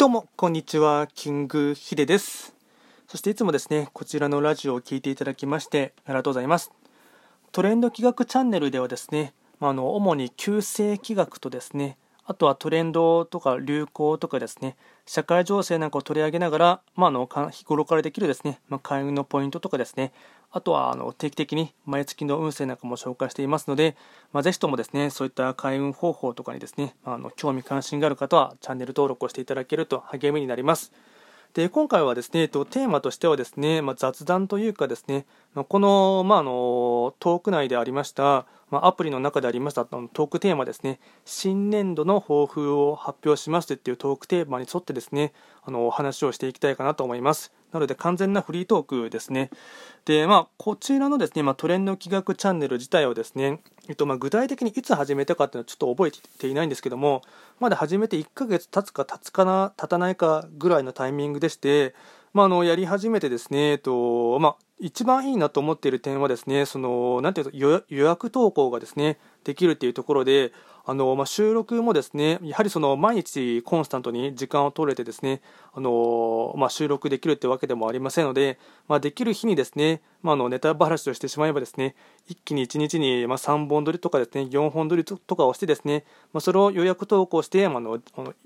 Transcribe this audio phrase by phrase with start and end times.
[0.00, 1.08] どうも、こんにちは。
[1.14, 2.54] キングヒデです。
[3.06, 6.72] そしていつもですね、こちらのラジオを聴いていただきまして、ありがとうございます。
[7.52, 11.98] トレンド企画チャンネルではですね、まあ、の主に旧正気学とですね、
[12.30, 20.12] あとはトレンドとか流行とかですね、社会情勢なんかを取り上げながら、まあ、の日頃からできるですね、まあ、開運のポイントとかですね、
[20.52, 23.96] あとはあの定期的に毎月の運勢なんかも紹介していますので、
[24.32, 30.92] まあ、ぜひともですね、そういった開運方法とかにですね、あの興味関心がある方はチャンネル登録をしていただけると励みになります。
[31.52, 35.26] で今回はですね、テーマとしてはですね、まあ、雑談というかですね、
[35.68, 47.52] この,、ま、あのトーク内でありました、まあ、アプリの中でありましたトークテーマですね、新年度の抱負を発表しますというトークテーマに沿ってですね、あのお話をしていきたいかなと思います。
[47.72, 49.50] なので完全なフリートークですね。
[50.04, 57.22] で、まあ、こちらのですね、まあ、トレンド企画チャンネル自体をですね、えっと、まあ、具体的にいつ始めたかっていうのはちょっと覚えていないんですけども、
[57.60, 61.94] まだ始めて1ヶ月経つか経つかな、経たないかぐらいのタイミングでして、
[62.32, 70.52] まあ、あのやり始めてですね、えっとまあ、一番いいなと思っている点はですね、そのなんていう予約投稿がですねできるっていうところで、
[70.86, 75.42] あのまあ、収録もですねやはりその毎日コンスタントに時間を取れてですね
[75.74, 81.94] あの、まあ、収録できるってわけでもありませんので、まあ、できる日にですね、まあ、のネタばらしをしてしまえばですね
[82.26, 88.00] 一気に1日にま3本撮りとかですね4本撮りとかをしてですね、まあ、それを予約投稿して、まあ、の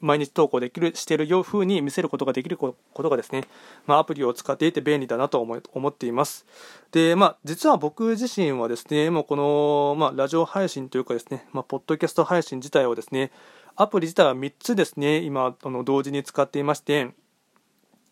[0.00, 3.44] 毎日投稿できるしているよう風に見せることができることがですね、
[3.86, 6.46] ま、アプリを使っていて便利だなと思思っています。
[6.92, 13.30] で、まあ、実は僕自身はですね、もうこの、ま、ラジオ配信というかですね、まあ、ポッドキャスト配信自体をですね、
[13.76, 17.10] アプリ自体は3つですね、今、あの同時に使っていまして、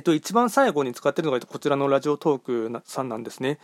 [0.00, 3.58] っと、一番最後に使っているのがこちらのラジオトークさんなんですね。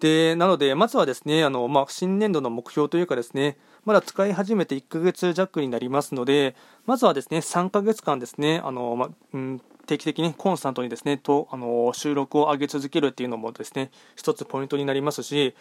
[0.00, 15.54] で、なので、まずはですね、あの、まあ、新年度の目標というかですね、まだ使い始めて1ヶ月弱になりますので、まずはですね、3ヶ月間ですね、あの、まあ、うん、定期的にコンスタントにですねとあの収録を上げ続けるっていうのもですね一つポイントになりますし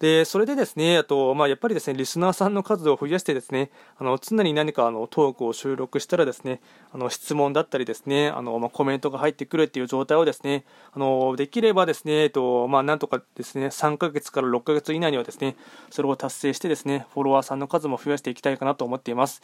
[0.00, 6.60] でそれでですねあと、まあ、やっぱりですねリスナーさんの数を増やしてですねあの常に何かあのトークを収録したらですね
[6.92, 15.56] あの質問だったりですねあの、まあ、コメントが入ってくるっていう状態をですねあのできればですね、えっとまあ、なんとかですね3ヶ月から6ヶ月以内にはですね
[15.90, 19.42] それを達成してですねフォロワーさんの数も増やしていきたいかなと思っています。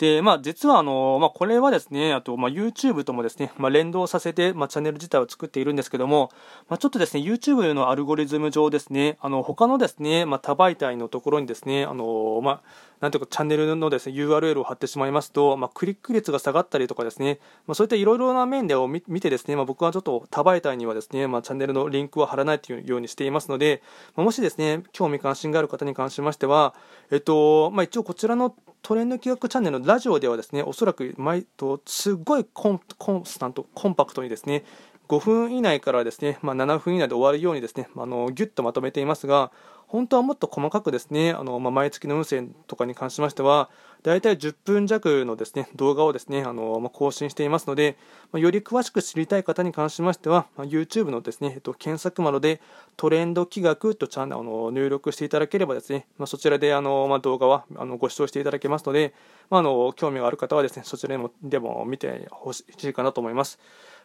[0.00, 6.30] で、まあ、実はあの、まあ、これはですね、あと、まあ、YouTube ともですね、まあ、連動させて、まあ、チャンネル自体を作っているんですけども、
[6.70, 12.62] まあ、ちょっとですね、YouTube のアルゴリズム上ですね、あの、他のですね、まあ、多媒体のところにですね、あの、まあ、
[13.00, 23.82] なんていうか、チャンネルのですね、URL を貼ってしまいますと、まあ、クリック率が下がったりとかですね、まあ、そういったいろいろな面でを見てですね、まあ、僕はちょっと多媒体にはですね、まあ、チャンネルのリンクを貼らないというようにしていますので、
[24.16, 26.74] まあ、もしですね、興味関心がある方に関しましては、
[27.10, 34.62] えっと、まあ、一応こちらのトレンド企画チャンネルのラジオではですね、おそらく毎とすごいコンコンスタント、コンパクトにですね、
[35.08, 39.50] 5分以内からですね、まあ、7分以内で終わるようにですね、あのギュッとまとめていますが、
[39.90, 43.70] 本当はもっと細かくですね、あのまあ、毎月の運勢とかに関しましては、
[44.04, 47.96] 大体10分弱のですね動画をですねあの、まあ、更新していますので、
[48.30, 52.60] まあ、より詳しく知りたい方に関しましては、まあ、YouTube のですね、えっと、検索窓で
[52.96, 59.12] トレンド企画とチャンネルを入力していただければですね、ま、そちらであの、ま、動画はあのご視聴していただけますので、
[59.50, 63.58] まあ、の興味がある方はですねそちらでもでも見てほしいかなと思います。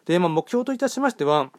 [0.04, 1.50] で、まあ、目標といたしましては、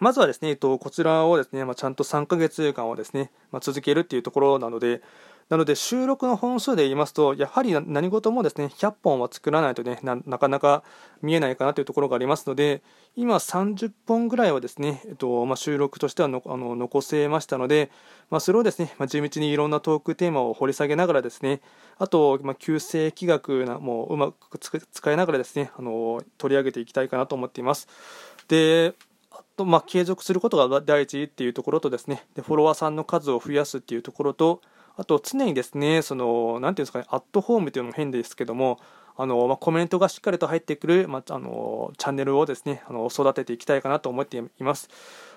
[0.00, 5.02] まずはですね、えっと、こちらをですね、まあ、ちゃんと3ヶ月間をですね、まあ、続けるっていうところなので、
[5.48, 10.82] なので収録の本数で言いますと、やはり何事もですね、100本は作らないとねな、なかなか
[11.22, 12.82] 見えないかなというところがありますので、
[13.14, 17.92] 今30本ぐらいはですね、えっとまあ、収録としてはのあの残せましたので、
[18.28, 21.60] まあ、それをですね、まあ、地道にいろんなトークテーマを掘り下げながらですね、
[21.98, 27.86] あと、まあ、旧世気学なもうまく使いながらですね、あの取り上げていきたいかなと思っています。
[28.48, 28.94] で
[29.56, 32.24] と、まあ、継続することが第一っていうところとですね。
[32.34, 34.60] でフォロワーさんの数を増やすっていうところと
[34.96, 38.78] あと常にですねそのなんていうんですかねアットホームというのも変ですけども
[39.16, 44.88] あの、まあ、コメントがしっかりと入ってくる、まあ、あのチャンネルをですねあの育てていきたいかなと思っています。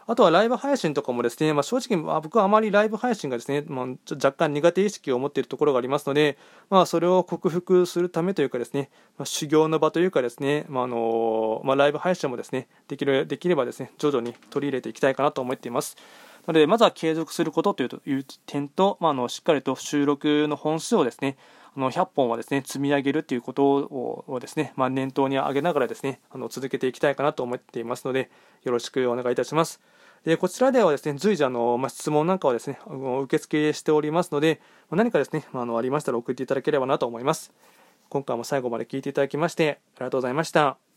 [0.08, 6.40] あとはライブ配信とかもですね、まあ、正直、まあ、僕はあまりライブ配信がですね、まあ、若干苦手意識を持っているところがありますので、
[6.72, 8.90] まあ、それを克服するためというかですね、
[9.20, 15.96] まあ、修行の場というかですね、まあのまあ、ライブ配信もですねできるできればですね徐々に取り入れていきたいかなと思っています。
[16.48, 21.38] なので、まずは継続することという点と、まあ、あのしっかりと収録の本数をですね、
[21.76, 28.30] あの100本はですね積み上げるということをですね、まあ、念頭に挙げながらですねあの続けていきたいかなと思っていますので
[28.64, 29.82] よろしくお願いいたします。
[30.26, 32.78] でこちらではですね随時あの、まあ、質問なんかをですね
[33.24, 34.60] 受付しておりますので
[34.92, 37.54] 何かですね、まあ、あのありましたら送っていただければなと思います。
[38.10, 40.89] 今回も最後まで聞いていただきましてありがとうございました。